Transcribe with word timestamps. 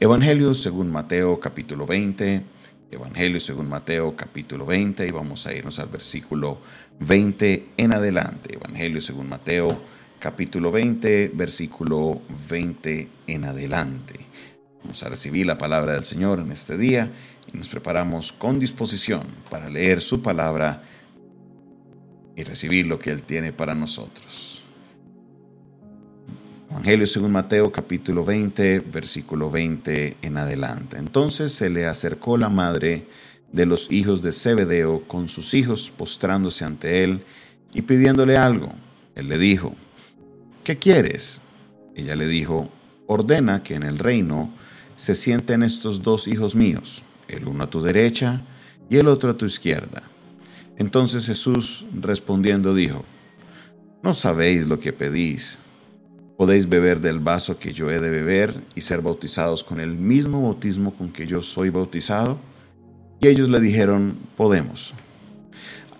Evangelio 0.00 0.54
según 0.54 0.92
Mateo 0.92 1.40
capítulo 1.40 1.84
20, 1.84 2.42
Evangelio 2.92 3.40
según 3.40 3.68
Mateo 3.68 4.14
capítulo 4.14 4.64
20 4.64 5.04
y 5.04 5.10
vamos 5.10 5.44
a 5.44 5.52
irnos 5.52 5.80
al 5.80 5.88
versículo 5.88 6.60
20 7.00 7.70
en 7.76 7.92
adelante. 7.92 8.54
Evangelio 8.54 9.00
según 9.00 9.28
Mateo 9.28 9.76
capítulo 10.20 10.70
20, 10.70 11.32
versículo 11.34 12.22
20 12.48 13.08
en 13.26 13.44
adelante. 13.44 14.20
Vamos 14.84 15.02
a 15.02 15.08
recibir 15.08 15.46
la 15.46 15.58
palabra 15.58 15.94
del 15.94 16.04
Señor 16.04 16.38
en 16.38 16.52
este 16.52 16.78
día 16.78 17.10
y 17.52 17.56
nos 17.56 17.68
preparamos 17.68 18.32
con 18.32 18.60
disposición 18.60 19.22
para 19.50 19.68
leer 19.68 20.00
su 20.00 20.22
palabra 20.22 20.84
y 22.36 22.44
recibir 22.44 22.86
lo 22.86 23.00
que 23.00 23.10
Él 23.10 23.24
tiene 23.24 23.52
para 23.52 23.74
nosotros. 23.74 24.57
Evangelio 26.78 27.08
según 27.08 27.32
Mateo 27.32 27.72
capítulo 27.72 28.24
20, 28.24 28.78
versículo 28.92 29.50
20 29.50 30.18
en 30.22 30.36
adelante. 30.36 30.96
Entonces 30.96 31.52
se 31.52 31.70
le 31.70 31.86
acercó 31.86 32.36
la 32.36 32.50
madre 32.50 33.08
de 33.50 33.66
los 33.66 33.90
hijos 33.90 34.22
de 34.22 34.30
Zebedeo 34.30 35.02
con 35.08 35.26
sus 35.26 35.54
hijos 35.54 35.90
postrándose 35.90 36.64
ante 36.64 37.02
él 37.02 37.24
y 37.74 37.82
pidiéndole 37.82 38.36
algo. 38.36 38.72
Él 39.16 39.28
le 39.28 39.38
dijo, 39.38 39.74
¿qué 40.62 40.78
quieres? 40.78 41.40
Ella 41.96 42.14
le 42.14 42.28
dijo, 42.28 42.70
ordena 43.08 43.64
que 43.64 43.74
en 43.74 43.82
el 43.82 43.98
reino 43.98 44.54
se 44.94 45.16
sienten 45.16 45.64
estos 45.64 46.04
dos 46.04 46.28
hijos 46.28 46.54
míos, 46.54 47.02
el 47.26 47.48
uno 47.48 47.64
a 47.64 47.70
tu 47.70 47.82
derecha 47.82 48.42
y 48.88 48.98
el 48.98 49.08
otro 49.08 49.30
a 49.30 49.36
tu 49.36 49.46
izquierda. 49.46 50.04
Entonces 50.76 51.26
Jesús 51.26 51.86
respondiendo 52.00 52.72
dijo, 52.72 53.04
no 54.00 54.14
sabéis 54.14 54.68
lo 54.68 54.78
que 54.78 54.92
pedís. 54.92 55.58
¿Podéis 56.38 56.68
beber 56.68 57.00
del 57.00 57.18
vaso 57.18 57.58
que 57.58 57.72
yo 57.72 57.90
he 57.90 57.98
de 57.98 58.10
beber 58.10 58.62
y 58.76 58.82
ser 58.82 59.02
bautizados 59.02 59.64
con 59.64 59.80
el 59.80 59.96
mismo 59.96 60.40
bautismo 60.40 60.94
con 60.94 61.10
que 61.10 61.26
yo 61.26 61.42
soy 61.42 61.68
bautizado? 61.68 62.38
Y 63.18 63.26
ellos 63.26 63.48
le 63.48 63.58
dijeron, 63.58 64.16
podemos. 64.36 64.94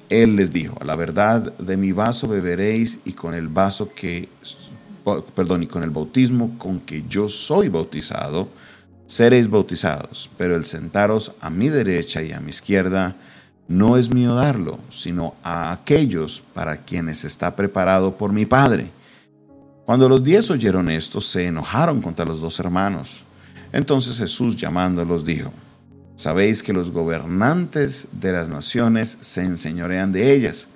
Él 0.09 0.37
les 0.37 0.53
dijo, 0.53 0.79
a 0.81 0.85
la 0.85 0.95
verdad 0.95 1.59
de 1.59 1.77
mi 1.77 1.91
vaso 1.91 2.29
beberéis 2.29 3.01
y 3.05 3.15
con 3.15 3.35
el 3.35 3.49
vaso 3.49 3.93
que, 3.93 4.29
perdón, 5.35 5.65
y 5.65 5.67
con 5.67 5.83
el 5.83 5.91
bautismo 5.91 6.57
con 6.57 6.79
que 6.79 7.05
yo 7.09 7.29
soy 7.29 7.69
bautizado, 7.69 8.49
seréis 9.07 9.51
bautizados, 9.51 10.31
pero 10.39 10.55
el 10.55 10.67
sentaros 10.67 11.35
a 11.41 11.51
mi 11.51 11.69
derecha 11.69 12.23
y 12.23 12.31
a 12.31 12.39
mi 12.39 12.51
izquierda 12.51 13.17
no 13.67 13.97
es 13.97 14.09
mío 14.09 14.37
darlo, 14.37 14.79
sino 14.89 15.35
a 15.43 15.73
aquellos 15.73 16.45
para 16.55 16.77
quienes 16.77 17.25
está 17.25 17.57
preparado 17.57 18.17
por 18.17 18.33
mi 18.33 18.47
Padre. 18.47 18.93
Cuando 19.89 20.07
los 20.07 20.23
diez 20.23 20.51
oyeron 20.51 20.91
esto, 20.91 21.19
se 21.19 21.47
enojaron 21.47 22.03
contra 22.03 22.27
los 22.27 22.43
dos 22.43 22.61
hermanos. 22.61 23.25
Entonces 23.73 24.19
Jesús 24.19 24.55
llamándolos 24.55 25.25
dijo, 25.25 25.51
Sabéis 26.15 26.63
que 26.63 26.75
los 26.75 26.91
gobernantes 26.91 28.07
de 28.13 28.33
las 28.33 28.51
naciones 28.51 29.17
se 29.23 29.45
enseñorean 29.45 30.13
de 30.13 30.35
ellas, 30.35 30.69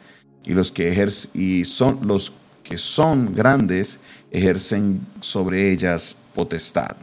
y 0.46 0.55
los 0.55 0.72
que, 0.72 1.06
y 1.34 1.66
son, 1.66 1.98
los 2.06 2.33
que 2.62 2.78
son 2.78 3.34
grandes 3.34 4.00
ejercen 4.30 5.06
sobre 5.20 5.70
ellas 5.70 6.16
potestad. 6.34 6.96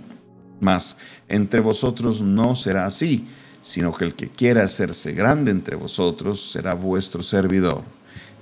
Mas 0.59 0.97
entre 1.27 1.59
vosotros 1.59 2.23
no 2.23 2.55
será 2.55 2.87
así, 2.87 3.27
sino 3.61 3.93
que 3.93 4.05
el 4.05 4.15
que 4.15 4.29
quiera 4.29 4.63
hacerse 4.63 5.11
grande 5.11 5.51
entre 5.51 5.75
vosotros 5.75 6.53
será 6.53 6.73
vuestro 6.73 7.21
servidor, 7.21 7.83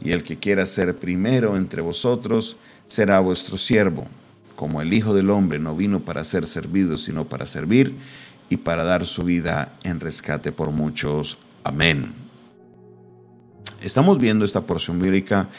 y 0.02 0.12
el 0.12 0.24
que 0.24 0.40
quiera 0.40 0.66
ser 0.66 0.96
primero 0.96 1.58
entre 1.58 1.82
vosotros 1.82 2.56
será 2.88 3.20
vuestro 3.20 3.58
siervo, 3.58 4.08
como 4.56 4.82
el 4.82 4.94
Hijo 4.94 5.14
del 5.14 5.30
Hombre 5.30 5.60
no 5.60 5.76
vino 5.76 6.00
para 6.00 6.24
ser 6.24 6.48
servido, 6.48 6.98
sino 6.98 7.26
para 7.26 7.46
servir 7.46 7.96
y 8.50 8.58
para 8.58 8.84
dar 8.84 9.06
su 9.06 9.24
vida 9.24 9.74
en 9.84 10.00
rescate 10.00 10.52
por 10.52 10.72
muchos. 10.72 11.38
Amén. 11.64 12.14
Estamos 13.82 14.18
viendo 14.18 14.44
esta 14.44 14.62
porción 14.62 14.98
bíblica 15.00 15.50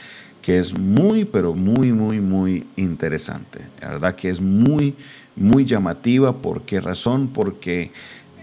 que 0.42 0.58
es 0.58 0.76
muy, 0.76 1.24
pero 1.24 1.54
muy, 1.54 1.92
muy, 1.92 2.20
muy 2.20 2.66
interesante. 2.76 3.60
La 3.80 3.88
verdad 3.88 4.14
que 4.14 4.30
es 4.30 4.40
muy, 4.40 4.94
muy 5.36 5.64
llamativa. 5.64 6.40
¿Por 6.40 6.62
qué 6.62 6.80
razón? 6.80 7.28
Porque 7.28 7.92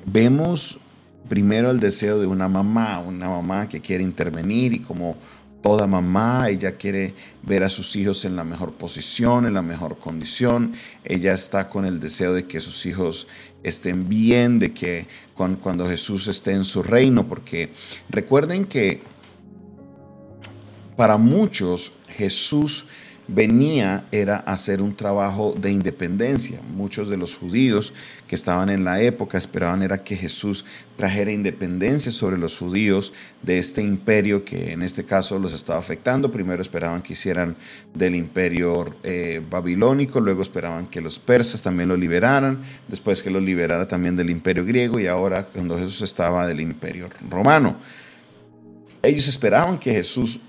vemos 0.05 0.79
primero 1.27 1.71
el 1.71 1.79
deseo 1.79 2.19
de 2.19 2.27
una 2.27 2.47
mamá, 2.47 2.99
una 2.99 3.29
mamá 3.29 3.67
que 3.67 3.81
quiere 3.81 4.03
intervenir 4.03 4.73
y 4.73 4.79
como 4.79 5.17
toda 5.65 5.87
mamá, 5.87 6.47
ella 6.49 6.73
quiere 6.73 7.15
ver 7.41 7.63
a 7.63 7.71
sus 7.71 7.95
hijos 7.95 8.23
en 8.23 8.35
la 8.35 8.43
mejor 8.43 8.73
posición, 8.73 9.47
en 9.47 9.55
la 9.55 9.63
mejor 9.63 9.97
condición, 9.97 10.75
ella 11.03 11.33
está 11.33 11.69
con 11.69 11.87
el 11.87 11.99
deseo 11.99 12.35
de 12.35 12.45
que 12.45 12.59
sus 12.59 12.85
hijos 12.85 13.27
estén 13.63 14.07
bien, 14.07 14.59
de 14.59 14.75
que 14.75 15.07
cuando 15.33 15.89
Jesús 15.89 16.27
esté 16.27 16.51
en 16.51 16.65
su 16.65 16.83
reino, 16.83 17.27
porque 17.27 17.71
recuerden 18.09 18.65
que 18.65 19.01
para 20.95 21.17
muchos 21.17 21.93
Jesús 22.09 22.85
venía 23.27 24.05
era 24.11 24.37
hacer 24.37 24.81
un 24.81 24.95
trabajo 24.95 25.55
de 25.57 25.71
independencia. 25.71 26.61
Muchos 26.75 27.09
de 27.09 27.17
los 27.17 27.35
judíos 27.35 27.93
que 28.27 28.35
estaban 28.35 28.69
en 28.69 28.83
la 28.83 29.01
época 29.01 29.37
esperaban 29.37 29.81
era 29.81 30.03
que 30.03 30.15
Jesús 30.15 30.65
trajera 30.95 31.31
independencia 31.31 32.11
sobre 32.11 32.37
los 32.37 32.57
judíos 32.57 33.13
de 33.41 33.57
este 33.57 33.81
imperio 33.81 34.45
que 34.45 34.71
en 34.71 34.81
este 34.81 35.05
caso 35.05 35.39
los 35.39 35.53
estaba 35.53 35.79
afectando. 35.79 36.31
Primero 36.31 36.61
esperaban 36.61 37.01
que 37.01 37.13
hicieran 37.13 37.55
del 37.93 38.15
imperio 38.15 38.95
eh, 39.03 39.41
babilónico, 39.49 40.19
luego 40.19 40.41
esperaban 40.41 40.87
que 40.87 41.01
los 41.01 41.19
persas 41.19 41.61
también 41.61 41.89
lo 41.89 41.97
liberaran, 41.97 42.61
después 42.87 43.23
que 43.23 43.29
lo 43.29 43.39
liberara 43.39 43.87
también 43.87 44.15
del 44.15 44.29
imperio 44.29 44.65
griego 44.65 44.99
y 44.99 45.07
ahora 45.07 45.43
cuando 45.43 45.77
Jesús 45.77 46.01
estaba 46.01 46.47
del 46.47 46.61
imperio 46.61 47.09
romano. 47.29 47.77
Ellos 49.01 49.27
esperaban 49.27 49.77
que 49.77 49.91
Jesús 49.93 50.39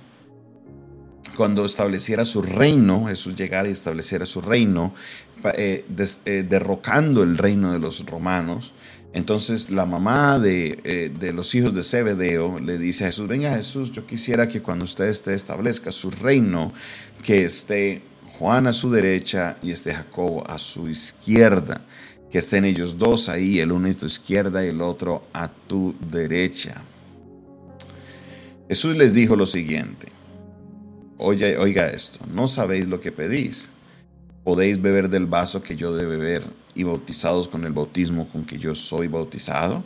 cuando 1.36 1.64
estableciera 1.64 2.24
su 2.24 2.42
reino, 2.42 3.06
Jesús 3.06 3.36
llegara 3.36 3.68
y 3.68 3.72
estableciera 3.72 4.26
su 4.26 4.40
reino, 4.40 4.94
eh, 5.54 5.84
eh, 6.24 6.46
derrocando 6.48 7.22
el 7.22 7.38
reino 7.38 7.72
de 7.72 7.78
los 7.78 8.04
romanos. 8.06 8.72
Entonces 9.12 9.70
la 9.70 9.86
mamá 9.86 10.38
de, 10.38 10.80
eh, 10.84 11.12
de, 11.18 11.32
los 11.32 11.54
hijos 11.54 11.74
de 11.74 11.82
Zebedeo 11.82 12.58
le 12.58 12.76
dice 12.78 13.04
a 13.04 13.06
Jesús, 13.08 13.28
venga 13.28 13.54
Jesús, 13.54 13.92
yo 13.92 14.06
quisiera 14.06 14.48
que 14.48 14.60
cuando 14.60 14.84
usted 14.84 15.06
esté 15.06 15.34
establezca 15.34 15.92
su 15.92 16.10
reino, 16.10 16.72
que 17.22 17.44
esté 17.44 18.02
Juan 18.38 18.66
a 18.66 18.72
su 18.72 18.90
derecha 18.90 19.56
y 19.62 19.70
esté 19.70 19.94
Jacobo 19.94 20.44
a 20.46 20.58
su 20.58 20.88
izquierda, 20.88 21.80
que 22.30 22.38
estén 22.38 22.64
ellos 22.64 22.98
dos 22.98 23.28
ahí, 23.28 23.60
el 23.60 23.72
uno 23.72 23.88
a 23.88 23.92
tu 23.92 24.06
izquierda 24.06 24.64
y 24.64 24.68
el 24.68 24.82
otro 24.82 25.24
a 25.32 25.48
tu 25.48 25.94
derecha. 26.10 26.82
Jesús 28.68 28.96
les 28.96 29.14
dijo 29.14 29.36
lo 29.36 29.46
siguiente, 29.46 30.08
Oiga, 31.18 31.60
oiga 31.60 31.88
esto, 31.88 32.18
no 32.32 32.46
sabéis 32.46 32.86
lo 32.86 33.00
que 33.00 33.10
pedís. 33.10 33.70
¿Podéis 34.44 34.80
beber 34.80 35.08
del 35.08 35.26
vaso 35.26 35.62
que 35.62 35.74
yo 35.74 35.94
de 35.94 36.06
beber 36.06 36.44
y 36.74 36.82
bautizados 36.82 37.48
con 37.48 37.64
el 37.64 37.72
bautismo 37.72 38.28
con 38.28 38.44
que 38.44 38.58
yo 38.58 38.74
soy 38.74 39.08
bautizado? 39.08 39.82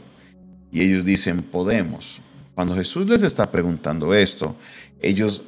Y 0.72 0.82
ellos 0.82 1.04
dicen, 1.04 1.42
podemos. 1.42 2.20
Cuando 2.54 2.74
Jesús 2.74 3.08
les 3.08 3.22
está 3.22 3.50
preguntando 3.50 4.12
esto, 4.12 4.56
ellos 5.00 5.42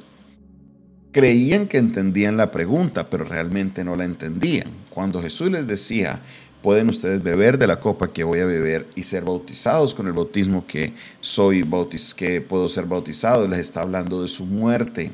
creían 1.11 1.67
que 1.67 1.77
entendían 1.77 2.37
la 2.37 2.49
pregunta, 2.49 3.09
pero 3.09 3.23
realmente 3.23 3.83
no 3.83 3.95
la 3.95 4.05
entendían. 4.05 4.71
Cuando 4.89 5.21
Jesús 5.21 5.51
les 5.51 5.67
decía, 5.67 6.21
pueden 6.61 6.89
ustedes 6.89 7.21
beber 7.21 7.57
de 7.57 7.67
la 7.67 7.79
copa 7.79 8.11
que 8.11 8.23
voy 8.23 8.39
a 8.39 8.45
beber 8.45 8.87
y 8.95 9.03
ser 9.03 9.25
bautizados 9.25 9.93
con 9.93 10.07
el 10.07 10.13
bautismo 10.13 10.65
que 10.65 10.93
soy 11.19 11.61
bautiz 11.61 12.13
que 12.13 12.41
puedo 12.41 12.67
ser 12.69 12.85
bautizado, 12.85 13.47
les 13.47 13.59
está 13.59 13.81
hablando 13.81 14.21
de 14.21 14.27
su 14.27 14.45
muerte. 14.45 15.11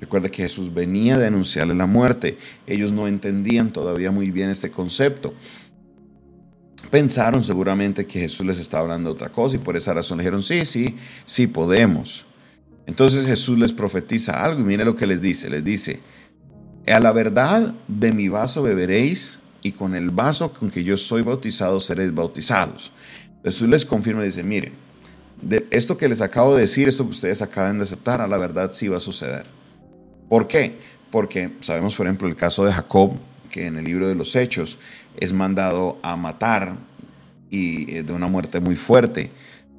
Recuerda 0.00 0.28
que 0.28 0.42
Jesús 0.42 0.72
venía 0.72 1.18
de 1.18 1.26
anunciarle 1.26 1.74
la 1.74 1.86
muerte. 1.86 2.38
Ellos 2.66 2.92
no 2.92 3.08
entendían 3.08 3.72
todavía 3.72 4.10
muy 4.10 4.30
bien 4.30 4.48
este 4.48 4.70
concepto. 4.70 5.34
Pensaron 6.90 7.42
seguramente 7.42 8.06
que 8.06 8.20
Jesús 8.20 8.46
les 8.46 8.58
estaba 8.58 8.84
hablando 8.84 9.10
de 9.10 9.14
otra 9.14 9.28
cosa 9.28 9.56
y 9.56 9.58
por 9.58 9.76
esa 9.76 9.92
razón 9.92 10.18
dijeron, 10.18 10.42
sí, 10.42 10.64
sí, 10.64 10.96
sí 11.26 11.46
podemos. 11.46 12.24
Entonces 12.86 13.26
Jesús 13.26 13.58
les 13.58 13.72
profetiza 13.72 14.42
algo 14.42 14.60
y 14.60 14.64
mire 14.64 14.84
lo 14.84 14.94
que 14.94 15.06
les 15.06 15.20
dice. 15.20 15.50
Les 15.50 15.64
dice, 15.64 16.00
a 16.86 17.00
la 17.00 17.12
verdad 17.12 17.74
de 17.88 18.12
mi 18.12 18.28
vaso 18.28 18.62
beberéis 18.62 19.38
y 19.60 19.72
con 19.72 19.94
el 19.94 20.10
vaso 20.10 20.52
con 20.52 20.70
que 20.70 20.84
yo 20.84 20.96
soy 20.96 21.22
bautizado 21.22 21.80
seréis 21.80 22.14
bautizados. 22.14 22.92
Jesús 23.44 23.68
les 23.68 23.84
confirma 23.84 24.22
y 24.22 24.26
dice, 24.26 24.42
mire, 24.42 24.72
de 25.42 25.66
esto 25.70 25.98
que 25.98 26.08
les 26.08 26.20
acabo 26.20 26.54
de 26.54 26.62
decir, 26.62 26.88
esto 26.88 27.04
que 27.04 27.10
ustedes 27.10 27.42
acaban 27.42 27.78
de 27.78 27.84
aceptar, 27.84 28.20
a 28.20 28.26
la 28.26 28.38
verdad 28.38 28.70
sí 28.72 28.88
va 28.88 28.96
a 28.96 29.00
suceder. 29.00 29.57
¿Por 30.28 30.46
qué? 30.46 30.78
Porque 31.10 31.50
sabemos, 31.60 31.94
por 31.94 32.06
ejemplo, 32.06 32.28
el 32.28 32.36
caso 32.36 32.64
de 32.64 32.72
Jacob, 32.72 33.12
que 33.50 33.66
en 33.66 33.76
el 33.76 33.84
libro 33.84 34.08
de 34.08 34.14
los 34.14 34.36
Hechos 34.36 34.78
es 35.18 35.32
mandado 35.32 35.98
a 36.02 36.16
matar 36.16 36.76
y 37.50 37.94
eh, 37.94 38.02
de 38.02 38.12
una 38.12 38.28
muerte 38.28 38.60
muy 38.60 38.76
fuerte. 38.76 39.30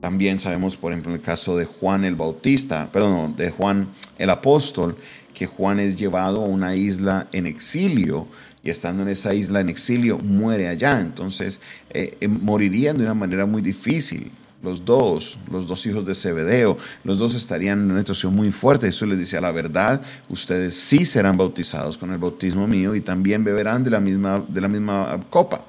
También 0.02 0.40
sabemos, 0.40 0.78
por 0.78 0.92
ejemplo, 0.92 1.14
el 1.14 1.22
caso 1.22 1.58
de 1.58 1.66
Juan 1.66 2.06
el 2.06 2.16
Bautista, 2.16 2.90
perdón, 2.92 3.36
de 3.36 3.52
Juan 3.52 3.90
el 4.18 4.30
Apóstol, 4.30 4.98
que 5.34 5.46
Juan 5.46 5.80
es 5.80 5.98
llevado 5.98 6.44
a 6.44 6.48
una 6.48 6.76
isla 6.76 7.28
en 7.32 7.46
exilio 7.46 8.28
y 8.64 8.70
estando 8.70 9.04
en 9.04 9.10
esa 9.10 9.34
isla 9.34 9.60
en 9.60 9.70
exilio, 9.70 10.18
muere 10.18 10.68
allá. 10.68 11.00
Entonces, 11.00 11.60
eh, 11.92 12.18
eh, 12.20 12.28
morirían 12.28 12.98
de 12.98 13.04
una 13.04 13.14
manera 13.14 13.46
muy 13.46 13.62
difícil. 13.62 14.32
Los 14.62 14.84
dos, 14.84 15.40
los 15.50 15.68
dos 15.68 15.86
hijos 15.86 16.06
de 16.06 16.14
Zebedeo, 16.14 16.78
los 17.04 17.18
dos 17.18 17.34
estarían 17.34 17.80
en 17.80 17.92
una 17.92 18.00
situación 18.00 18.36
muy 18.36 18.52
fuerte. 18.52 18.88
Jesús 18.88 19.08
les 19.08 19.18
dice, 19.18 19.38
a 19.38 19.42
la 19.42 19.52
verdad, 19.52 20.02
ustedes 20.28 20.76
sí 20.76 21.06
serán 21.06 21.38
bautizados 21.38 21.98
con 21.98 22.12
el 22.12 22.18
bautismo 22.18 22.68
mío 22.68 22.94
y 22.94 23.02
también 23.02 23.44
beberán 23.44 23.84
de 23.84 23.92
la 23.92 24.00
misma, 24.00 24.44
de 24.48 24.62
la 24.62 24.68
misma 24.68 25.20
copa. 25.30 25.66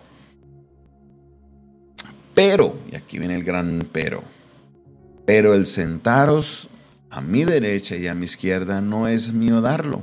Pero, 2.34 2.78
y 2.90 2.96
aquí 2.96 3.18
viene 3.18 3.36
el 3.36 3.44
gran 3.44 3.88
pero, 3.92 4.24
pero 5.24 5.54
el 5.54 5.66
sentaros 5.66 6.68
a 7.10 7.20
mi 7.20 7.44
derecha 7.44 7.96
y 7.96 8.08
a 8.08 8.14
mi 8.14 8.24
izquierda 8.24 8.80
no 8.80 9.06
es 9.06 9.32
mío 9.32 9.60
darlo 9.60 10.02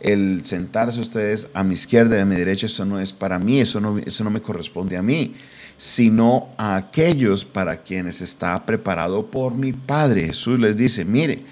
el 0.00 0.44
sentarse 0.44 1.00
ustedes 1.00 1.48
a 1.52 1.62
mi 1.62 1.74
izquierda 1.74 2.16
y 2.16 2.20
a 2.20 2.24
mi 2.24 2.36
derecha, 2.36 2.66
eso 2.66 2.84
no 2.84 2.98
es 2.98 3.12
para 3.12 3.38
mí, 3.38 3.60
eso 3.60 3.80
no, 3.80 3.98
eso 3.98 4.24
no 4.24 4.30
me 4.30 4.40
corresponde 4.40 4.96
a 4.96 5.02
mí, 5.02 5.34
sino 5.80 6.50
a 6.58 6.76
aquellos 6.76 7.46
para 7.46 7.78
quienes 7.78 8.20
está 8.20 8.66
preparado 8.66 9.30
por 9.30 9.54
mi 9.54 9.72
Padre. 9.72 10.26
Jesús 10.26 10.60
les 10.60 10.76
dice, 10.76 11.06
mire, 11.06 11.42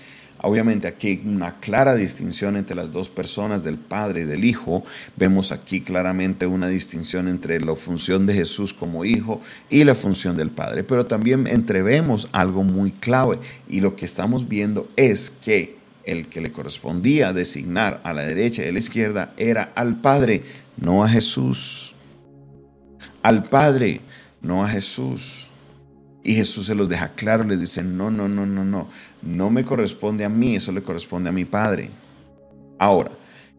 Obviamente 0.40 0.86
aquí 0.86 1.08
hay 1.08 1.22
una 1.24 1.58
clara 1.58 1.96
distinción 1.96 2.56
entre 2.56 2.76
las 2.76 2.92
dos 2.92 3.08
personas, 3.08 3.64
del 3.64 3.76
Padre 3.76 4.20
y 4.20 4.24
del 4.24 4.44
Hijo. 4.44 4.84
Vemos 5.16 5.50
aquí 5.50 5.80
claramente 5.80 6.46
una 6.46 6.68
distinción 6.68 7.26
entre 7.26 7.58
la 7.60 7.74
función 7.74 8.24
de 8.24 8.34
Jesús 8.34 8.72
como 8.72 9.04
Hijo 9.04 9.40
y 9.68 9.82
la 9.82 9.96
función 9.96 10.36
del 10.36 10.50
Padre. 10.50 10.84
Pero 10.84 11.06
también 11.06 11.48
entrevemos 11.48 12.28
algo 12.30 12.62
muy 12.62 12.92
clave 12.92 13.40
y 13.68 13.80
lo 13.80 13.96
que 13.96 14.04
estamos 14.04 14.46
viendo 14.46 14.88
es 14.94 15.32
que 15.42 15.76
el 16.04 16.28
que 16.28 16.40
le 16.40 16.52
correspondía 16.52 17.32
designar 17.32 18.00
a 18.04 18.12
la 18.12 18.22
derecha 18.22 18.64
y 18.64 18.68
a 18.68 18.72
la 18.72 18.78
izquierda 18.78 19.34
era 19.38 19.72
al 19.74 20.00
Padre, 20.00 20.44
no 20.76 21.02
a 21.02 21.08
Jesús. 21.08 21.96
Al 23.22 23.42
Padre, 23.42 24.02
no 24.40 24.64
a 24.64 24.68
Jesús. 24.68 25.48
Y 26.24 26.34
Jesús 26.34 26.66
se 26.66 26.74
los 26.74 26.88
deja 26.88 27.08
claro, 27.08 27.44
les 27.44 27.60
dice, 27.60 27.82
no, 27.82 28.10
no, 28.10 28.28
no, 28.28 28.44
no, 28.44 28.64
no, 28.64 28.88
no 29.22 29.50
me 29.50 29.64
corresponde 29.64 30.24
a 30.24 30.28
mí, 30.28 30.56
eso 30.56 30.72
le 30.72 30.82
corresponde 30.82 31.28
a 31.28 31.32
mi 31.32 31.44
Padre. 31.44 31.90
Ahora, 32.78 33.12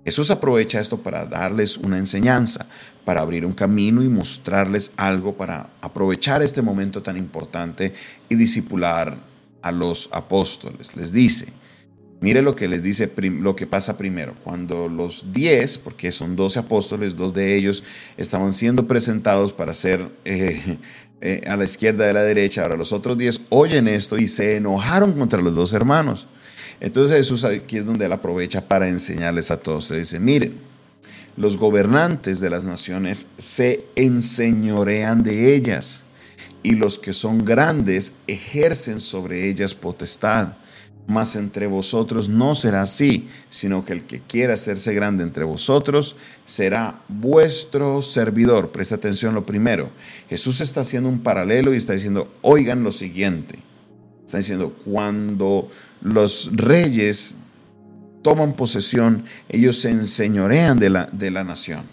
Jesús 0.05 0.31
aprovecha 0.31 0.79
esto 0.79 0.97
para 0.97 1.25
darles 1.25 1.77
una 1.77 1.97
enseñanza, 1.97 2.67
para 3.05 3.21
abrir 3.21 3.45
un 3.45 3.53
camino 3.53 4.03
y 4.03 4.09
mostrarles 4.09 4.91
algo, 4.97 5.35
para 5.35 5.69
aprovechar 5.81 6.41
este 6.41 6.61
momento 6.61 7.01
tan 7.01 7.17
importante 7.17 7.93
y 8.27 8.35
disipular 8.35 9.17
a 9.61 9.71
los 9.71 10.09
apóstoles. 10.11 10.95
Les 10.95 11.11
dice, 11.11 11.47
Mire 12.21 12.41
lo 12.41 12.53
que 12.55 12.67
les 12.67 12.83
dice, 12.83 13.09
lo 13.17 13.55
que 13.55 13.65
pasa 13.65 13.97
primero. 13.97 14.35
Cuando 14.43 14.89
los 14.89 15.31
diez, 15.31 15.77
porque 15.77 16.11
son 16.11 16.35
doce 16.35 16.59
apóstoles, 16.59 17.15
dos 17.15 17.33
de 17.33 17.55
ellos 17.55 17.83
estaban 18.17 18.51
siendo 18.51 18.87
presentados 18.87 19.53
para 19.53 19.73
ser 19.73 20.09
eh, 20.25 20.77
eh, 21.21 21.41
a 21.47 21.55
la 21.55 21.63
izquierda 21.63 22.09
a 22.09 22.13
la 22.13 22.23
derecha. 22.23 22.63
Ahora 22.63 22.75
los 22.75 22.91
otros 22.91 23.17
diez 23.17 23.41
oyen 23.49 23.87
esto 23.87 24.17
y 24.17 24.27
se 24.27 24.57
enojaron 24.57 25.13
contra 25.13 25.41
los 25.41 25.55
dos 25.55 25.71
hermanos. 25.71 26.27
Entonces 26.81 27.17
Jesús 27.17 27.45
aquí 27.45 27.77
es 27.77 27.85
donde 27.85 28.05
él 28.05 28.11
aprovecha 28.11 28.67
para 28.67 28.89
enseñarles 28.89 29.49
a 29.49 29.57
todos. 29.57 29.85
Se 29.85 29.97
dice, 29.97 30.19
miren, 30.19 30.55
los 31.37 31.55
gobernantes 31.55 32.41
de 32.41 32.49
las 32.49 32.65
naciones 32.65 33.27
se 33.37 33.85
enseñorean 33.95 35.23
de 35.23 35.55
ellas 35.55 36.03
y 36.63 36.71
los 36.71 36.99
que 36.99 37.13
son 37.13 37.45
grandes 37.45 38.13
ejercen 38.27 38.99
sobre 38.99 39.47
ellas 39.47 39.73
potestad 39.73 40.55
mas 41.09 41.35
entre 41.35 41.65
vosotros 41.65 42.29
no 42.29 42.53
será 42.53 42.83
así, 42.83 43.27
sino 43.49 43.83
que 43.83 43.93
el 43.93 44.03
que 44.03 44.21
quiera 44.21 44.53
hacerse 44.53 44.93
grande 44.93 45.23
entre 45.23 45.43
vosotros 45.43 46.15
será 46.45 47.01
vuestro 47.07 48.03
servidor. 48.03 48.71
Presta 48.71 48.95
atención 48.95 49.33
lo 49.33 49.43
primero. 49.43 49.89
Jesús 50.29 50.61
está 50.61 50.81
haciendo 50.81 51.09
un 51.09 51.21
paralelo 51.21 51.73
y 51.73 51.77
está 51.77 51.93
diciendo, 51.93 52.31
oigan 52.43 52.83
lo 52.83 52.91
siguiente. 52.91 53.57
Está 54.23 54.37
diciendo, 54.37 54.75
cuando 54.85 55.71
los 56.01 56.51
reyes 56.53 57.35
toman 58.21 58.53
posesión, 58.55 59.25
ellos 59.49 59.81
se 59.81 59.89
enseñorean 59.89 60.77
de 60.77 60.91
la, 60.91 61.09
de 61.11 61.31
la 61.31 61.43
nación. 61.43 61.85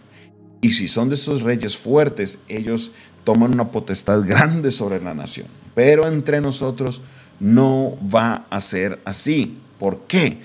Y 0.61 0.75
si 0.75 0.89
son 0.89 1.09
de 1.09 1.15
esos 1.15 1.41
reyes 1.41 1.75
fuertes, 1.79 2.41
ellos 2.49 2.93
toman 3.25 3.55
una 3.55 3.71
potestad 3.71 4.21
grande 4.27 4.71
sobre 4.71 5.03
la 5.03 5.15
nación. 5.15 5.47
Pero 5.75 6.07
entre 6.07 6.43
nosotros 6.43 7.01
no 7.41 7.97
va 8.03 8.47
a 8.51 8.61
ser 8.61 9.01
así. 9.05 9.59
¿Por 9.79 10.07
qué? 10.07 10.41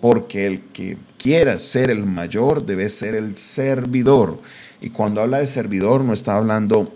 Porque 0.00 0.46
el 0.46 0.60
que 0.72 0.96
quiera 1.16 1.58
ser 1.58 1.90
el 1.90 2.04
mayor 2.04 2.64
debe 2.64 2.88
ser 2.88 3.14
el 3.14 3.36
servidor. 3.36 4.40
Y 4.80 4.90
cuando 4.90 5.20
habla 5.20 5.38
de 5.38 5.46
servidor 5.46 6.04
no 6.04 6.12
está 6.12 6.36
hablando 6.36 6.94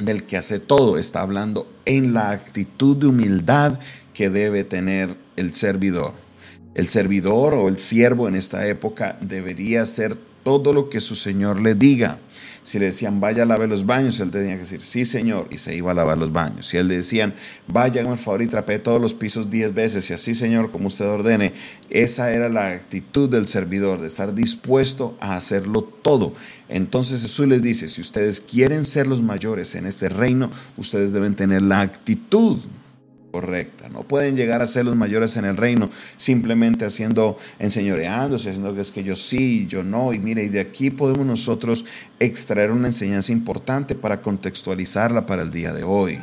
del 0.00 0.24
que 0.24 0.36
hace 0.36 0.58
todo, 0.58 0.98
está 0.98 1.20
hablando 1.20 1.70
en 1.84 2.14
la 2.14 2.30
actitud 2.30 2.96
de 2.96 3.06
humildad 3.06 3.78
que 4.14 4.30
debe 4.30 4.64
tener 4.64 5.16
el 5.36 5.54
servidor. 5.54 6.12
El 6.74 6.88
servidor 6.88 7.54
o 7.54 7.68
el 7.68 7.78
siervo 7.78 8.28
en 8.28 8.34
esta 8.34 8.66
época 8.66 9.18
debería 9.20 9.86
ser 9.86 10.18
todo 10.46 10.72
lo 10.72 10.88
que 10.88 11.00
su 11.00 11.16
Señor 11.16 11.60
le 11.60 11.74
diga. 11.74 12.20
Si 12.62 12.78
le 12.78 12.86
decían, 12.86 13.18
vaya 13.18 13.42
a 13.42 13.46
lavar 13.46 13.68
los 13.68 13.84
baños, 13.84 14.20
él 14.20 14.30
tenía 14.30 14.54
que 14.54 14.60
decir, 14.60 14.80
sí, 14.80 15.04
señor, 15.04 15.48
y 15.50 15.58
se 15.58 15.74
iba 15.74 15.90
a 15.90 15.94
lavar 15.94 16.18
los 16.18 16.32
baños. 16.32 16.68
Si 16.68 16.76
él 16.76 16.86
le 16.86 16.96
decían, 16.96 17.34
vaya, 17.66 18.04
por 18.04 18.16
favor 18.16 18.42
y 18.42 18.46
trapee 18.46 18.78
todos 18.78 19.00
los 19.00 19.12
pisos 19.12 19.50
diez 19.50 19.74
veces, 19.74 20.08
y 20.10 20.12
así, 20.12 20.36
señor, 20.36 20.70
como 20.70 20.86
usted 20.86 21.06
ordene, 21.06 21.52
esa 21.90 22.30
era 22.30 22.48
la 22.48 22.70
actitud 22.70 23.28
del 23.28 23.48
servidor, 23.48 24.00
de 24.00 24.06
estar 24.06 24.34
dispuesto 24.34 25.16
a 25.18 25.36
hacerlo 25.36 25.82
todo. 25.82 26.32
Entonces 26.68 27.22
Jesús 27.22 27.48
les 27.48 27.62
dice, 27.62 27.88
si 27.88 28.00
ustedes 28.00 28.40
quieren 28.40 28.84
ser 28.84 29.08
los 29.08 29.22
mayores 29.22 29.74
en 29.74 29.84
este 29.86 30.08
reino, 30.08 30.50
ustedes 30.76 31.12
deben 31.12 31.34
tener 31.34 31.62
la 31.62 31.80
actitud 31.80 32.58
No 33.90 34.02
pueden 34.02 34.36
llegar 34.36 34.62
a 34.62 34.66
ser 34.66 34.84
los 34.84 34.96
mayores 34.96 35.36
en 35.36 35.44
el 35.44 35.56
reino 35.56 35.90
simplemente 36.16 36.84
haciendo, 36.84 37.38
enseñoreándose, 37.58 38.50
haciendo 38.50 38.74
que 38.74 38.80
es 38.80 38.90
que 38.90 39.04
yo 39.04 39.16
sí, 39.16 39.66
yo 39.66 39.82
no. 39.82 40.12
Y 40.12 40.18
mire, 40.18 40.44
y 40.44 40.48
de 40.48 40.60
aquí 40.60 40.90
podemos 40.90 41.26
nosotros 41.26 41.84
extraer 42.20 42.70
una 42.70 42.88
enseñanza 42.88 43.32
importante 43.32 43.94
para 43.94 44.20
contextualizarla 44.20 45.26
para 45.26 45.42
el 45.42 45.50
día 45.50 45.72
de 45.72 45.84
hoy. 45.84 46.18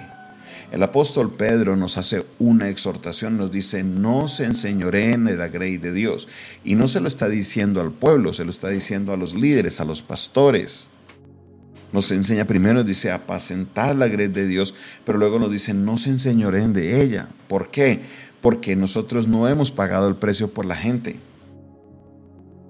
El 0.72 0.82
apóstol 0.82 1.32
Pedro 1.32 1.76
nos 1.76 2.00
hace 2.00 2.26
una 2.40 2.70
exhortación, 2.70 3.38
nos 3.38 3.52
dice, 3.52 3.84
no 3.84 4.28
se 4.28 4.46
enseñoreen 4.46 5.28
en 5.28 5.38
la 5.38 5.48
grey 5.48 5.78
de 5.78 5.94
Dios. 5.94 6.28
Y 6.64 6.76
no 6.76 6.88
se 6.88 7.00
lo 7.00 7.08
está 7.08 7.30
diciendo 7.30 7.80
al 7.80 7.92
pueblo, 7.92 8.34
se 8.34 8.44
lo 8.44 8.50
está 8.50 8.70
diciendo 8.70 9.14
a 9.14 9.18
los 9.18 9.36
líderes, 9.36 9.80
a 9.80 9.86
los 9.86 10.02
pastores 10.02 10.90
nos 11.94 12.12
enseña 12.12 12.46
primero, 12.46 12.84
dice, 12.84 13.12
apacentar 13.12 13.96
la 13.96 14.08
grey 14.08 14.28
de 14.28 14.48
Dios, 14.48 14.74
pero 15.06 15.18
luego 15.18 15.40
nos 15.40 15.52
dice, 15.52 15.74
no 15.74 15.96
se 15.98 16.10
enseñoren 16.10 16.74
de 16.74 17.02
ella. 17.02 17.30
¿Por 17.48 17.70
qué? 17.70 18.02
Porque 18.42 18.76
nosotros 18.76 19.28
no 19.28 19.48
hemos 19.48 19.72
pagado 19.72 20.10
el 20.10 20.16
precio 20.16 20.52
por 20.52 20.66
la 20.66 20.76
gente. 20.76 21.20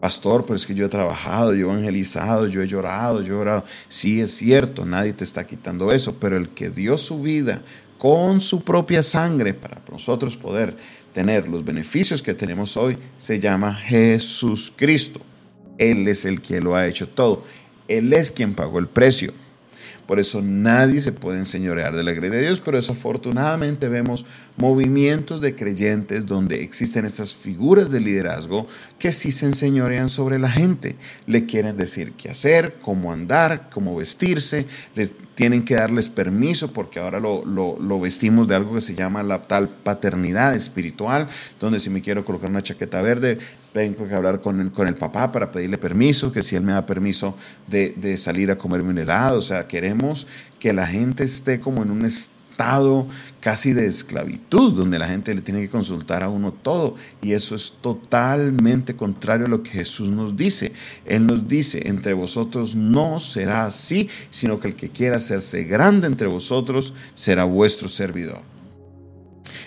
Pastor, 0.02 0.44
pero 0.46 0.58
es 0.58 0.66
que 0.66 0.76
yo 0.76 0.86
he 0.86 0.90
trabajado, 0.90 1.56
yo 1.56 1.68
he 1.68 1.72
evangelizado, 1.72 2.48
yo 2.48 2.62
he 2.62 2.68
llorado, 2.68 3.22
yo 3.22 3.36
he 3.36 3.38
orado. 3.38 3.64
Sí, 3.88 4.20
es 4.20 4.36
cierto, 4.36 4.86
nadie 4.86 5.14
te 5.14 5.24
está 5.24 5.48
quitando 5.48 5.94
eso, 5.94 6.18
pero 6.20 6.36
el 6.36 6.50
que 6.50 6.70
dio 6.70 6.98
su 6.98 7.22
vida 7.22 7.64
con 7.98 8.42
su 8.42 8.66
propia 8.66 9.02
sangre 9.02 9.54
para 9.54 9.82
nosotros 9.90 10.36
poder 10.36 10.76
tener 11.14 11.48
los 11.48 11.64
beneficios 11.64 12.22
que 12.22 12.34
tenemos 12.34 12.76
hoy, 12.76 12.98
se 13.18 13.40
llama 13.40 13.74
Jesús 13.74 14.74
Cristo. 14.76 15.22
Él 15.78 16.06
es 16.10 16.26
el 16.26 16.42
que 16.42 16.60
lo 16.60 16.76
ha 16.76 16.86
hecho 16.86 17.08
todo. 17.08 17.46
Él 17.88 18.14
es 18.14 18.32
quien 18.32 18.54
pagó 18.54 18.80
el 18.80 18.88
precio. 18.88 19.34
Por 20.08 20.20
eso 20.20 20.42
nadie 20.42 21.00
se 21.02 21.12
puede 21.12 21.38
enseñorear 21.38 21.96
de 21.96 22.04
la 22.04 22.12
gracia 22.12 22.38
de 22.38 22.42
Dios, 22.42 22.60
pero 22.60 22.78
desafortunadamente 22.78 23.88
vemos 23.88 24.26
movimientos 24.58 25.42
de 25.42 25.56
creyentes 25.56 26.26
donde 26.26 26.62
existen 26.62 27.06
estas 27.06 27.34
figuras 27.34 27.90
de 27.92 28.00
liderazgo 28.00 28.68
que 29.00 29.12
sí 29.12 29.32
se 29.32 29.46
enseñorean 29.46 30.10
sobre 30.10 30.40
la 30.40 30.50
gente. 30.50 30.96
Le 31.26 31.46
quieren 31.46 31.78
decir 31.78 32.14
qué 32.14 32.30
hacer, 32.30 32.76
cómo 32.82 33.12
andar, 33.12 33.70
cómo 33.72 33.96
vestirse, 33.96 34.68
les 34.96 35.14
tienen 35.36 35.64
que 35.64 35.76
darles 35.76 36.10
permiso 36.10 36.72
porque 36.72 37.00
ahora 37.00 37.20
lo, 37.20 37.46
lo 37.46 38.00
vestimos 38.00 38.48
de 38.48 38.56
algo 38.56 38.76
que 38.76 38.82
se 38.82 38.96
llama 38.96 39.24
la 39.24 39.42
tal 39.44 39.70
paternidad 39.70 40.56
espiritual, 40.56 41.30
donde 41.60 41.80
si 41.80 41.90
me 41.90 42.02
quiero 42.02 42.24
colocar 42.24 42.50
una 42.50 42.62
chaqueta 42.62 43.02
verde, 43.02 43.40
tengo 43.74 44.08
que 44.08 44.14
hablar 44.14 44.40
con 44.40 44.62
el, 44.62 44.72
con 44.72 44.88
el 44.88 44.96
papá 44.96 45.32
para 45.32 45.52
pedirle 45.52 45.78
permiso, 45.78 46.32
que 46.32 46.44
si 46.44 46.56
él 46.56 46.62
me 46.62 46.74
da 46.74 46.86
permiso 46.86 47.36
de, 47.68 48.16
salir 48.18 48.52
a 48.52 48.58
comerme 48.58 48.92
un 48.92 49.00
helado. 49.00 49.40
O 49.40 49.42
sea, 49.42 49.68
queremos 49.68 49.93
que 50.60 50.74
la 50.74 50.88
gente 50.88 51.24
esté 51.24 51.60
como 51.60 51.84
en 51.84 51.92
un 51.92 52.06
estado 52.06 53.08
casi 53.40 53.74
de 53.74 53.88
esclavitud, 53.88 54.74
donde 54.74 55.00
la 55.00 55.08
gente 55.08 55.34
le 55.34 55.42
tiene 55.42 55.62
que 55.62 55.70
consultar 55.70 56.24
a 56.24 56.30
uno 56.30 56.54
todo. 56.54 56.96
Y 57.22 57.34
eso 57.34 57.56
es 57.56 57.80
totalmente 57.82 58.96
contrario 58.96 59.48
a 59.48 59.50
lo 59.50 59.64
que 59.64 59.72
Jesús 59.72 60.10
nos 60.10 60.38
dice. 60.38 60.72
Él 61.06 61.28
nos 61.28 61.48
dice, 61.48 61.88
entre 61.88 62.14
vosotros 62.14 62.76
no 62.76 63.20
será 63.20 63.66
así, 63.66 64.10
sino 64.30 64.60
que 64.60 64.70
el 64.70 64.76
que 64.76 64.90
quiera 64.90 65.18
hacerse 65.18 65.64
grande 65.64 66.08
entre 66.08 66.28
vosotros 66.28 66.94
será 67.16 67.44
vuestro 67.44 67.90
servidor. 67.90 68.42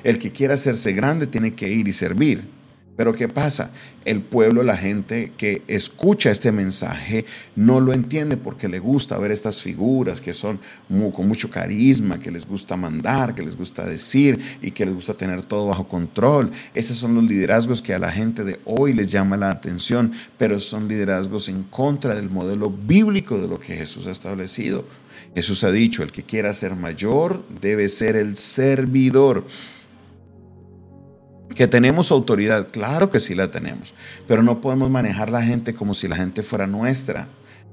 El 0.02 0.18
que 0.18 0.32
quiera 0.32 0.54
hacerse 0.54 0.92
grande 0.92 1.26
tiene 1.26 1.54
que 1.54 1.68
ir 1.68 1.88
y 1.88 1.92
servir. 1.92 2.55
Pero 2.96 3.14
¿qué 3.14 3.28
pasa? 3.28 3.70
El 4.04 4.22
pueblo, 4.22 4.62
la 4.62 4.76
gente 4.76 5.32
que 5.36 5.62
escucha 5.68 6.30
este 6.30 6.50
mensaje, 6.50 7.26
no 7.54 7.80
lo 7.80 7.92
entiende 7.92 8.36
porque 8.38 8.68
le 8.68 8.78
gusta 8.78 9.18
ver 9.18 9.30
estas 9.30 9.60
figuras 9.60 10.20
que 10.20 10.32
son 10.32 10.58
con 11.12 11.28
mucho 11.28 11.50
carisma, 11.50 12.18
que 12.18 12.30
les 12.30 12.46
gusta 12.46 12.76
mandar, 12.76 13.34
que 13.34 13.42
les 13.42 13.56
gusta 13.56 13.84
decir 13.84 14.40
y 14.62 14.70
que 14.70 14.86
les 14.86 14.94
gusta 14.94 15.14
tener 15.14 15.42
todo 15.42 15.66
bajo 15.66 15.86
control. 15.86 16.50
Esos 16.74 16.96
son 16.96 17.14
los 17.14 17.24
liderazgos 17.24 17.82
que 17.82 17.92
a 17.92 17.98
la 17.98 18.10
gente 18.10 18.44
de 18.44 18.60
hoy 18.64 18.94
les 18.94 19.08
llama 19.08 19.36
la 19.36 19.50
atención, 19.50 20.12
pero 20.38 20.58
son 20.58 20.88
liderazgos 20.88 21.48
en 21.48 21.64
contra 21.64 22.14
del 22.14 22.30
modelo 22.30 22.70
bíblico 22.70 23.38
de 23.38 23.48
lo 23.48 23.60
que 23.60 23.76
Jesús 23.76 24.06
ha 24.06 24.10
establecido. 24.12 24.84
Jesús 25.34 25.64
ha 25.64 25.70
dicho, 25.70 26.02
el 26.02 26.12
que 26.12 26.22
quiera 26.22 26.54
ser 26.54 26.76
mayor 26.76 27.44
debe 27.60 27.90
ser 27.90 28.16
el 28.16 28.38
servidor. 28.38 29.44
Que 31.56 31.66
tenemos 31.66 32.10
autoridad, 32.12 32.68
claro 32.70 33.10
que 33.10 33.18
sí 33.18 33.34
la 33.34 33.50
tenemos, 33.50 33.94
pero 34.28 34.42
no 34.42 34.60
podemos 34.60 34.90
manejar 34.90 35.30
la 35.30 35.42
gente 35.42 35.74
como 35.74 35.94
si 35.94 36.06
la 36.06 36.16
gente 36.16 36.42
fuera 36.42 36.66
nuestra. 36.66 37.28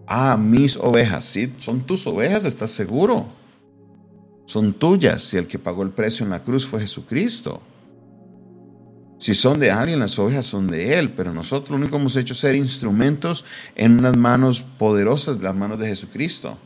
Ah, 0.07 0.37
mis 0.37 0.77
ovejas, 0.77 1.25
sí, 1.25 1.53
son 1.57 1.81
tus 1.81 2.07
ovejas, 2.07 2.45
¿estás 2.45 2.71
seguro? 2.71 3.27
Son 4.45 4.73
tuyas, 4.73 5.33
y 5.33 5.37
el 5.37 5.47
que 5.47 5.59
pagó 5.59 5.83
el 5.83 5.89
precio 5.89 6.23
en 6.23 6.29
la 6.29 6.43
cruz 6.43 6.65
fue 6.65 6.79
Jesucristo. 6.79 7.61
Si 9.19 9.35
son 9.35 9.59
de 9.59 9.71
alguien, 9.71 9.99
las 9.99 10.17
ovejas 10.17 10.45
son 10.45 10.67
de 10.67 10.97
Él, 10.97 11.11
pero 11.11 11.33
nosotros 11.33 11.71
lo 11.71 11.75
único 11.75 11.91
que 11.91 11.97
hemos 11.97 12.15
hecho 12.15 12.33
es 12.33 12.39
ser 12.39 12.55
instrumentos 12.55 13.43
en 13.75 13.99
unas 13.99 14.15
manos 14.15 14.61
poderosas, 14.61 15.41
las 15.41 15.55
manos 15.55 15.77
de 15.77 15.87
Jesucristo 15.87 16.57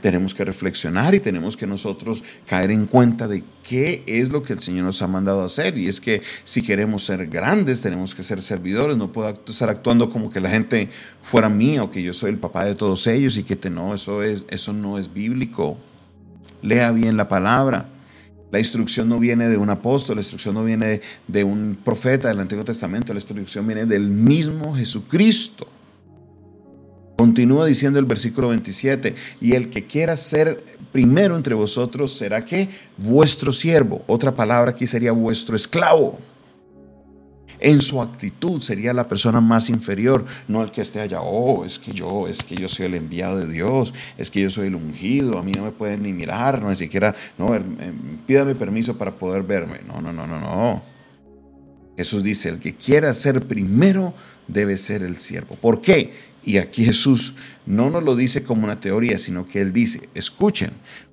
tenemos 0.00 0.34
que 0.34 0.44
reflexionar 0.44 1.14
y 1.14 1.20
tenemos 1.20 1.56
que 1.56 1.66
nosotros 1.66 2.22
caer 2.46 2.70
en 2.70 2.86
cuenta 2.86 3.28
de 3.28 3.42
qué 3.66 4.02
es 4.06 4.30
lo 4.30 4.42
que 4.42 4.52
el 4.52 4.60
Señor 4.60 4.84
nos 4.84 5.02
ha 5.02 5.06
mandado 5.06 5.42
hacer. 5.42 5.76
Y 5.78 5.88
es 5.88 6.00
que 6.00 6.22
si 6.44 6.62
queremos 6.62 7.04
ser 7.04 7.26
grandes, 7.26 7.82
tenemos 7.82 8.14
que 8.14 8.22
ser 8.22 8.40
servidores. 8.42 8.96
No 8.96 9.12
puedo 9.12 9.38
estar 9.46 9.68
actuando 9.68 10.10
como 10.10 10.30
que 10.30 10.40
la 10.40 10.50
gente 10.50 10.88
fuera 11.22 11.48
mía 11.48 11.82
o 11.82 11.90
que 11.90 12.02
yo 12.02 12.12
soy 12.12 12.30
el 12.30 12.38
papá 12.38 12.64
de 12.64 12.74
todos 12.74 13.06
ellos 13.06 13.36
y 13.36 13.42
que 13.42 13.56
te, 13.56 13.70
no, 13.70 13.94
eso, 13.94 14.22
es, 14.22 14.44
eso 14.48 14.72
no 14.72 14.98
es 14.98 15.12
bíblico. 15.12 15.78
Lea 16.62 16.90
bien 16.90 17.16
la 17.16 17.28
palabra. 17.28 17.88
La 18.50 18.60
instrucción 18.60 19.08
no 19.08 19.18
viene 19.18 19.48
de 19.48 19.56
un 19.56 19.70
apóstol, 19.70 20.16
la 20.16 20.22
instrucción 20.22 20.54
no 20.54 20.64
viene 20.64 20.86
de, 20.86 21.02
de 21.26 21.44
un 21.44 21.76
profeta 21.84 22.28
del 22.28 22.38
Antiguo 22.38 22.64
Testamento, 22.64 23.12
la 23.12 23.18
instrucción 23.18 23.66
viene 23.66 23.86
del 23.86 24.08
mismo 24.08 24.74
Jesucristo. 24.76 25.66
Continúa 27.26 27.66
diciendo 27.66 27.98
el 27.98 28.04
versículo 28.04 28.50
27, 28.50 29.16
y 29.40 29.54
el 29.54 29.68
que 29.68 29.84
quiera 29.84 30.16
ser 30.16 30.62
primero 30.92 31.36
entre 31.36 31.56
vosotros 31.56 32.16
será 32.16 32.44
que 32.44 32.68
vuestro 32.96 33.50
siervo, 33.50 34.04
otra 34.06 34.32
palabra 34.32 34.70
aquí 34.70 34.86
sería 34.86 35.10
vuestro 35.10 35.56
esclavo. 35.56 36.20
En 37.58 37.80
su 37.80 38.00
actitud 38.00 38.60
sería 38.60 38.92
la 38.92 39.08
persona 39.08 39.40
más 39.40 39.70
inferior, 39.70 40.24
no 40.46 40.62
el 40.62 40.70
que 40.70 40.82
esté 40.82 41.00
allá, 41.00 41.20
oh, 41.20 41.64
es 41.64 41.80
que 41.80 41.92
yo, 41.92 42.28
es 42.28 42.44
que 42.44 42.54
yo 42.54 42.68
soy 42.68 42.86
el 42.86 42.94
enviado 42.94 43.38
de 43.38 43.52
Dios, 43.52 43.92
es 44.16 44.30
que 44.30 44.42
yo 44.42 44.48
soy 44.48 44.68
el 44.68 44.76
ungido, 44.76 45.36
a 45.36 45.42
mí 45.42 45.50
no 45.50 45.64
me 45.64 45.72
pueden 45.72 46.04
ni 46.04 46.12
mirar, 46.12 46.62
no 46.62 46.70
ni 46.70 46.76
siquiera, 46.76 47.12
no, 47.36 47.56
eh, 47.56 47.62
pídame 48.24 48.54
permiso 48.54 48.96
para 48.96 49.10
poder 49.10 49.42
verme. 49.42 49.80
No, 49.84 50.00
no, 50.00 50.12
no, 50.12 50.28
no, 50.28 50.38
no. 50.38 50.80
Jesús 51.96 52.22
dice, 52.22 52.50
el 52.50 52.60
que 52.60 52.76
quiera 52.76 53.12
ser 53.14 53.48
primero 53.48 54.14
debe 54.46 54.76
ser 54.76 55.02
el 55.02 55.16
siervo. 55.16 55.56
¿Por 55.56 55.80
qué? 55.80 56.35
Y 56.46 56.58
aquí 56.58 56.84
Jesús 56.84 57.34
no 57.66 57.90
nos 57.90 58.04
lo 58.04 58.14
dice 58.14 58.44
como 58.44 58.64
una 58.64 58.80
teoría, 58.80 59.18
sino 59.18 59.46
que 59.46 59.60
Él 59.60 59.72
dice, 59.72 60.08
escuchen, 60.14 60.70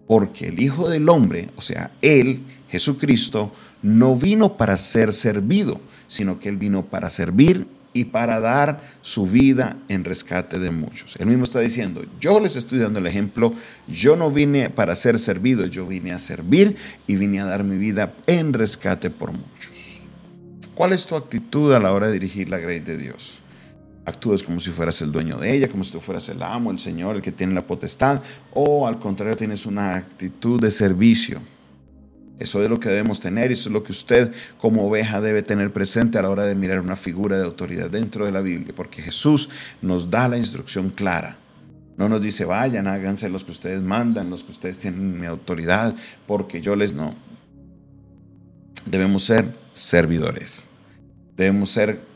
porque 0.08 0.48
el 0.48 0.62
Hijo 0.62 0.90
del 0.90 1.10
Hombre, 1.10 1.50
o 1.56 1.62
sea, 1.62 1.92
Él, 2.04 2.44
Jesucristo, 2.70 3.52
no 3.82 4.16
vino 4.16 4.58
para 4.58 4.78
ser 4.78 5.12
servido, 5.12 5.82
sino 6.08 6.40
que 6.40 6.50
Él 6.50 6.58
vino 6.58 6.86
para 6.86 7.10
servir 7.10 7.66
y 7.94 8.06
para 8.06 8.40
dar 8.40 8.94
su 9.02 9.26
vida 9.26 9.78
en 9.88 10.04
rescate 10.04 10.60
de 10.60 10.70
muchos. 10.70 11.16
Él 11.18 11.26
mismo 11.26 11.46
está 11.46 11.60
diciendo, 11.60 12.06
yo 12.22 12.40
les 12.40 12.56
estoy 12.56 12.78
dando 12.78 13.00
el 13.00 13.08
ejemplo, 13.08 13.54
yo 13.88 14.16
no 14.16 14.30
vine 14.30 14.70
para 14.70 14.94
ser 14.94 15.18
servido, 15.18 15.66
yo 15.66 15.88
vine 15.88 16.12
a 16.12 16.20
servir 16.20 16.76
y 17.08 17.16
vine 17.16 17.40
a 17.40 17.46
dar 17.46 17.64
mi 17.64 17.78
vida 17.78 18.14
en 18.28 18.54
rescate 18.54 19.10
por 19.10 19.32
muchos. 19.32 19.72
¿Cuál 20.76 20.94
es 20.94 21.08
tu 21.08 21.16
actitud 21.16 21.74
a 21.74 21.80
la 21.80 21.92
hora 21.92 22.08
de 22.08 22.14
dirigir 22.14 22.50
la 22.50 22.60
grey 22.60 22.80
de 22.80 22.98
Dios? 22.98 23.40
Actúas 24.06 24.44
como 24.44 24.60
si 24.60 24.72
fueras 24.72 25.02
el 25.02 25.12
dueño 25.12 25.38
de 25.38 25.56
ella, 25.56 25.68
como 25.68 25.84
si 25.84 25.92
tú 25.92 26.00
fueras 26.00 26.28
el 26.30 26.42
amo, 26.44 26.72
el 26.72 26.80
Señor, 26.80 27.16
el 27.16 27.22
que 27.22 27.32
tiene 27.32 27.54
la 27.54 27.66
potestad, 27.66 28.22
o 28.54 28.88
al 28.88 29.00
contrario 29.00 29.36
tienes 29.36 29.66
una 29.66 29.96
actitud 29.96 30.62
de 30.62 30.72
servicio. 30.72 31.42
Eso 32.40 32.62
es 32.64 32.70
lo 32.70 32.80
que 32.80 32.90
debemos 32.90 33.20
tener 33.20 33.52
y 33.52 33.54
eso 33.54 33.70
es 33.70 33.74
lo 33.74 33.84
que 33.84 33.92
usted 33.92 34.34
como 34.58 34.88
oveja 34.88 35.22
debe 35.22 35.44
tener 35.44 35.72
presente 35.72 36.18
a 36.18 36.24
la 36.24 36.30
hora 36.30 36.44
de 36.44 36.56
mirar 36.56 36.80
una 36.82 36.96
figura 36.96 37.38
de 37.38 37.46
autoridad 37.46 37.90
dentro 37.90 38.26
de 38.26 38.32
la 38.32 38.42
Biblia, 38.42 38.74
porque 38.76 39.02
Jesús 39.02 39.50
nos 39.82 40.10
da 40.10 40.28
la 40.28 40.38
instrucción 40.38 40.90
clara. 40.90 41.38
No 41.96 42.10
nos 42.10 42.22
dice, 42.22 42.44
vayan, 42.44 42.88
háganse 42.88 43.30
los 43.30 43.44
que 43.44 43.52
ustedes 43.52 43.82
mandan, 43.82 44.30
los 44.30 44.44
que 44.44 44.52
ustedes 44.52 44.80
tienen 44.80 45.20
mi 45.20 45.28
autoridad, 45.28 45.96
porque 46.26 46.60
yo 46.60 46.76
les 46.76 46.92
no. 46.92 47.16
Debemos 48.86 49.24
ser 49.24 49.56
servidores. 49.74 50.66
Debemos 51.38 51.70
ser 51.70 52.13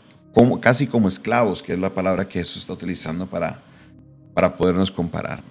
casi 0.62 0.88
como 0.88 1.08
esclavos, 1.08 1.63
que 1.63 1.74
es 1.74 1.79
la 1.79 1.94
palabra 1.94 2.27
que 2.27 2.39
Jesús 2.39 2.58
está 2.62 2.74
utilizando 2.74 3.27
para, 3.27 3.62
para 4.34 4.56
podernos 4.56 4.91
comparar. 4.91 5.41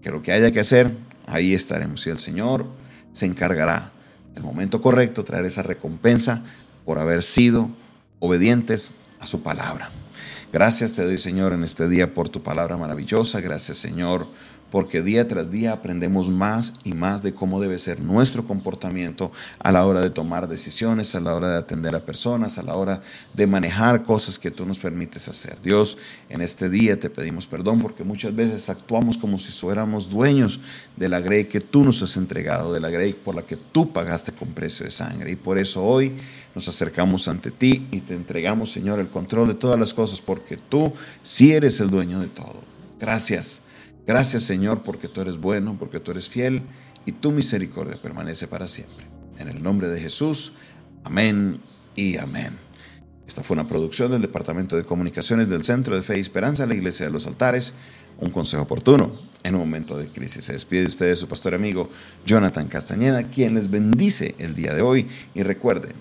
Que 0.00 0.10
lo 0.10 0.22
que 0.22 0.32
haya 0.32 0.50
que 0.52 0.60
hacer, 0.60 0.96
ahí 1.26 1.54
estaremos. 1.54 2.06
Y 2.06 2.10
el 2.10 2.18
Señor 2.18 2.66
se 3.12 3.26
encargará, 3.26 3.90
el 4.34 4.42
momento 4.42 4.80
correcto, 4.80 5.24
traer 5.24 5.46
esa 5.46 5.62
recompensa 5.62 6.44
por 6.84 6.98
haber 6.98 7.22
sido 7.22 7.70
obedientes 8.20 8.92
a 9.18 9.26
su 9.26 9.42
palabra. 9.42 9.90
Gracias 10.56 10.94
te 10.94 11.04
doy, 11.04 11.18
Señor, 11.18 11.52
en 11.52 11.64
este 11.64 11.86
día 11.86 12.14
por 12.14 12.30
tu 12.30 12.42
palabra 12.42 12.78
maravillosa. 12.78 13.42
Gracias, 13.42 13.76
Señor 13.76 14.26
porque 14.70 15.02
día 15.02 15.28
tras 15.28 15.50
día 15.50 15.72
aprendemos 15.72 16.30
más 16.30 16.74
y 16.84 16.92
más 16.92 17.22
de 17.22 17.32
cómo 17.32 17.60
debe 17.60 17.78
ser 17.78 18.00
nuestro 18.00 18.46
comportamiento 18.46 19.30
a 19.58 19.72
la 19.72 19.86
hora 19.86 20.00
de 20.00 20.10
tomar 20.10 20.48
decisiones, 20.48 21.14
a 21.14 21.20
la 21.20 21.34
hora 21.34 21.48
de 21.50 21.58
atender 21.58 21.94
a 21.94 22.04
personas, 22.04 22.58
a 22.58 22.62
la 22.62 22.74
hora 22.74 23.02
de 23.32 23.46
manejar 23.46 24.02
cosas 24.02 24.38
que 24.38 24.50
tú 24.50 24.66
nos 24.66 24.78
permites 24.78 25.28
hacer. 25.28 25.60
Dios, 25.62 25.98
en 26.28 26.40
este 26.40 26.68
día 26.68 26.98
te 26.98 27.10
pedimos 27.10 27.46
perdón 27.46 27.80
porque 27.80 28.04
muchas 28.04 28.34
veces 28.34 28.68
actuamos 28.68 29.16
como 29.16 29.38
si 29.38 29.52
fuéramos 29.52 30.10
dueños 30.10 30.60
de 30.96 31.08
la 31.08 31.20
grey 31.20 31.44
que 31.46 31.60
tú 31.60 31.84
nos 31.84 32.02
has 32.02 32.16
entregado, 32.16 32.72
de 32.72 32.80
la 32.80 32.90
grey 32.90 33.12
por 33.12 33.34
la 33.34 33.42
que 33.42 33.56
tú 33.56 33.92
pagaste 33.92 34.32
con 34.32 34.48
precio 34.48 34.84
de 34.84 34.90
sangre. 34.90 35.30
Y 35.30 35.36
por 35.36 35.58
eso 35.58 35.82
hoy 35.84 36.14
nos 36.54 36.68
acercamos 36.68 37.28
ante 37.28 37.50
ti 37.50 37.86
y 37.90 38.00
te 38.00 38.14
entregamos, 38.14 38.72
Señor, 38.72 38.98
el 38.98 39.08
control 39.08 39.48
de 39.48 39.54
todas 39.54 39.78
las 39.78 39.94
cosas 39.94 40.20
porque 40.20 40.45
tú 40.56 40.92
sí 41.24 41.52
eres 41.52 41.80
el 41.80 41.90
dueño 41.90 42.20
de 42.20 42.28
todo. 42.28 42.62
Gracias 43.00 43.62
Gracias 44.06 44.44
Señor 44.44 44.82
porque 44.82 45.08
tú 45.08 45.20
eres 45.20 45.36
bueno, 45.38 45.76
porque 45.78 45.98
tú 45.98 46.12
eres 46.12 46.28
fiel 46.28 46.62
y 47.04 47.12
tu 47.12 47.32
misericordia 47.32 48.00
permanece 48.00 48.46
para 48.46 48.68
siempre. 48.68 49.04
En 49.38 49.48
el 49.48 49.62
nombre 49.62 49.88
de 49.88 50.00
Jesús, 50.00 50.52
amén 51.02 51.60
y 51.96 52.16
amén. 52.16 52.56
Esta 53.26 53.42
fue 53.42 53.56
una 53.56 53.66
producción 53.66 54.12
del 54.12 54.22
Departamento 54.22 54.76
de 54.76 54.84
Comunicaciones 54.84 55.48
del 55.48 55.64
Centro 55.64 55.96
de 55.96 56.04
Fe 56.04 56.18
y 56.18 56.20
Esperanza, 56.20 56.66
la 56.66 56.76
Iglesia 56.76 57.06
de 57.06 57.12
los 57.12 57.26
Altares. 57.26 57.74
Un 58.18 58.30
consejo 58.30 58.62
oportuno 58.62 59.12
en 59.42 59.56
un 59.56 59.60
momento 59.60 59.98
de 59.98 60.06
crisis. 60.06 60.44
Se 60.44 60.52
despide 60.52 60.82
de 60.82 60.86
ustedes 60.86 61.18
su 61.18 61.26
pastor 61.26 61.54
amigo 61.54 61.90
Jonathan 62.24 62.68
Castañeda, 62.68 63.24
quien 63.24 63.56
les 63.56 63.68
bendice 63.68 64.36
el 64.38 64.54
día 64.54 64.72
de 64.72 64.82
hoy. 64.82 65.08
Y 65.34 65.42
recuerden 65.42 65.92